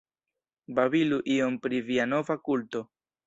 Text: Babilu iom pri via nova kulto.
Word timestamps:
Babilu 0.79 1.19
iom 1.35 1.59
pri 1.67 1.83
via 1.91 2.09
nova 2.15 2.39
kulto. 2.49 2.85